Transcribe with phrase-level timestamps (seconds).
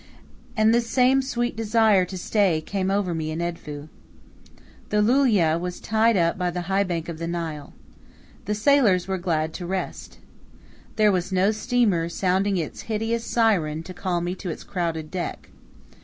[0.57, 3.87] And this same sweet desire to stay came over me in Edfu.
[4.89, 7.73] The Loulia was tied up by the high bank of the Nile.
[8.45, 10.17] The sailors were glad to rest.
[10.95, 15.49] There was no steamer sounding its hideous siren to call me to its crowded deck.